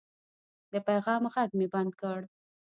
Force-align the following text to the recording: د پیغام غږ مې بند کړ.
د 0.71 0.73
پیغام 0.87 1.23
غږ 1.33 1.49
مې 1.57 1.67
بند 1.73 1.91
کړ. 2.01 2.19